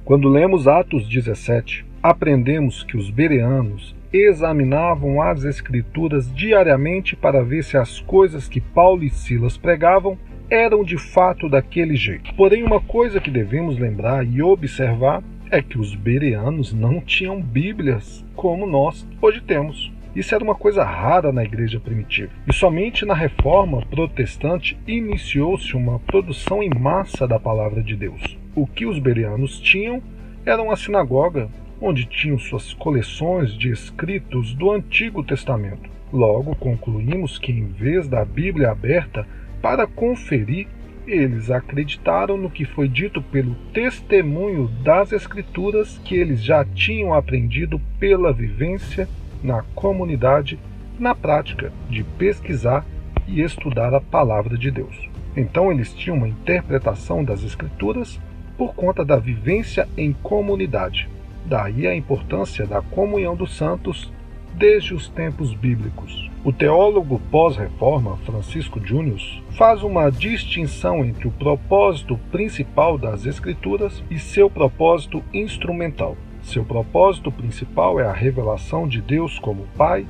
Quando 0.03 0.27
lemos 0.27 0.67
Atos 0.67 1.07
17, 1.07 1.85
aprendemos 2.01 2.83
que 2.83 2.97
os 2.97 3.11
bereanos 3.11 3.95
examinavam 4.11 5.21
as 5.21 5.43
Escrituras 5.43 6.33
diariamente 6.33 7.15
para 7.15 7.43
ver 7.43 7.63
se 7.63 7.77
as 7.77 7.99
coisas 7.99 8.47
que 8.47 8.59
Paulo 8.59 9.03
e 9.03 9.11
Silas 9.11 9.55
pregavam 9.55 10.17
eram 10.49 10.83
de 10.83 10.97
fato 10.97 11.49
daquele 11.49 11.95
jeito. 11.95 12.33
Porém, 12.35 12.63
uma 12.63 12.79
coisa 12.79 13.19
que 13.19 13.29
devemos 13.29 13.77
lembrar 13.77 14.25
e 14.25 14.41
observar 14.41 15.23
é 15.49 15.61
que 15.61 15.77
os 15.77 15.95
bereanos 15.95 16.73
não 16.73 16.99
tinham 16.99 17.41
Bíblias 17.41 18.25
como 18.35 18.65
nós 18.65 19.07
hoje 19.21 19.41
temos. 19.41 19.91
Isso 20.15 20.33
era 20.33 20.43
uma 20.43 20.55
coisa 20.55 20.83
rara 20.83 21.31
na 21.31 21.43
igreja 21.43 21.79
primitiva. 21.79 22.31
E 22.47 22.53
somente 22.53 23.05
na 23.05 23.13
reforma 23.13 23.85
protestante 23.85 24.77
iniciou-se 24.87 25.75
uma 25.75 25.99
produção 25.99 26.63
em 26.63 26.69
massa 26.69 27.27
da 27.27 27.39
palavra 27.39 27.83
de 27.83 27.95
Deus. 27.95 28.37
O 28.55 28.65
que 28.65 28.85
os 28.85 28.97
bereanos 28.97 29.59
tinham 29.59 30.01
era 30.45 30.61
uma 30.61 30.75
sinagoga 30.75 31.49
onde 31.79 32.05
tinham 32.05 32.39
suas 32.39 32.73
coleções 32.73 33.53
de 33.53 33.71
escritos 33.71 34.53
do 34.53 34.71
Antigo 34.71 35.23
Testamento. 35.23 35.89
Logo 36.11 36.55
concluímos 36.55 37.37
que, 37.37 37.51
em 37.51 37.65
vez 37.65 38.07
da 38.07 38.25
Bíblia 38.25 38.71
aberta, 38.71 39.27
para 39.61 39.87
conferir, 39.87 40.67
eles 41.05 41.49
acreditaram 41.49 42.37
no 42.37 42.49
que 42.49 42.65
foi 42.65 42.87
dito 42.87 43.21
pelo 43.21 43.55
testemunho 43.73 44.67
das 44.83 45.13
Escrituras 45.13 45.97
que 46.03 46.15
eles 46.15 46.43
já 46.43 46.65
tinham 46.65 47.13
aprendido 47.13 47.79
pela 47.97 48.33
vivência 48.33 49.07
na 49.41 49.63
comunidade, 49.73 50.59
na 50.99 51.15
prática 51.15 51.71
de 51.89 52.03
pesquisar 52.03 52.85
e 53.25 53.41
estudar 53.41 53.93
a 53.93 54.01
palavra 54.01 54.57
de 54.57 54.69
Deus. 54.69 55.09
Então 55.35 55.71
eles 55.71 55.93
tinham 55.93 56.17
uma 56.17 56.27
interpretação 56.27 57.23
das 57.23 57.43
Escrituras 57.43 58.19
por 58.57 58.73
conta 58.73 59.05
da 59.05 59.17
vivência 59.17 59.87
em 59.95 60.11
comunidade. 60.11 61.07
Daí 61.45 61.87
a 61.87 61.95
importância 61.95 62.65
da 62.65 62.81
comunhão 62.81 63.35
dos 63.35 63.55
santos 63.55 64.11
desde 64.57 64.93
os 64.93 65.07
tempos 65.07 65.53
bíblicos. 65.53 66.29
O 66.43 66.51
teólogo 66.51 67.21
pós-reforma 67.29 68.17
Francisco 68.25 68.79
Júnior 68.83 69.19
faz 69.51 69.83
uma 69.83 70.09
distinção 70.09 71.05
entre 71.05 71.27
o 71.27 71.31
propósito 71.31 72.19
principal 72.31 72.97
das 72.97 73.25
Escrituras 73.25 74.03
e 74.09 74.17
seu 74.17 74.49
propósito 74.49 75.23
instrumental. 75.33 76.17
Seu 76.41 76.63
propósito 76.63 77.31
principal 77.31 77.99
é 77.99 78.05
a 78.05 78.13
revelação 78.13 78.87
de 78.87 79.01
Deus 79.01 79.37
como 79.37 79.67
Pai, 79.77 80.07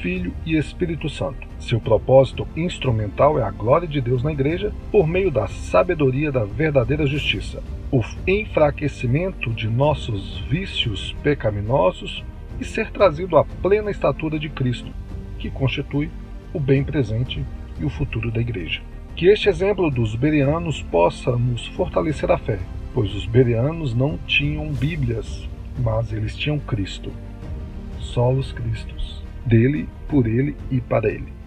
Filho 0.00 0.32
e 0.46 0.56
Espírito 0.56 1.08
Santo. 1.08 1.48
Seu 1.58 1.80
propósito 1.80 2.46
instrumental 2.56 3.38
é 3.38 3.42
a 3.42 3.50
glória 3.50 3.88
de 3.88 4.00
Deus 4.00 4.22
na 4.22 4.30
Igreja 4.30 4.72
por 4.92 5.08
meio 5.08 5.30
da 5.30 5.48
sabedoria 5.48 6.30
da 6.30 6.44
verdadeira 6.44 7.04
justiça, 7.06 7.62
o 7.90 8.02
enfraquecimento 8.26 9.50
de 9.50 9.66
nossos 9.66 10.38
vícios 10.48 11.16
pecaminosos 11.22 12.22
e 12.60 12.64
ser 12.64 12.90
trazido 12.90 13.36
à 13.36 13.44
plena 13.44 13.90
estatura 13.90 14.38
de 14.38 14.48
Cristo, 14.48 14.90
que 15.38 15.50
constitui 15.50 16.10
o 16.52 16.60
bem 16.60 16.82
presente 16.82 17.44
e 17.78 17.84
o 17.84 17.90
futuro 17.90 18.30
da 18.30 18.40
Igreja. 18.40 18.80
Que 19.14 19.26
este 19.26 19.48
exemplo 19.48 19.90
dos 19.90 20.14
bereanos 20.14 20.82
possa 20.82 21.32
nos 21.36 21.66
fortalecer 21.68 22.30
a 22.30 22.38
fé, 22.38 22.58
pois 22.94 23.14
os 23.14 23.26
bereanos 23.26 23.94
não 23.94 24.18
tinham 24.26 24.72
Bíblias, 24.72 25.48
mas 25.78 26.12
eles 26.12 26.36
tinham 26.36 26.58
Cristo. 26.58 27.12
Solos 27.98 28.52
Cristos. 28.52 29.22
Dele, 29.44 29.88
por 30.08 30.26
ele 30.26 30.56
e 30.70 30.80
para 30.80 31.08
ele. 31.08 31.37